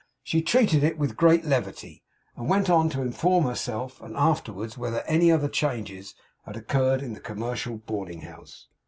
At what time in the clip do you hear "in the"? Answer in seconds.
7.03-7.19